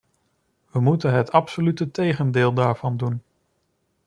We 0.71 0.79
moeten 0.79 1.13
het 1.13 1.31
absolute 1.31 1.91
tegendeel 1.91 2.53
daarvan 2.53 2.97
doen. 2.97 3.21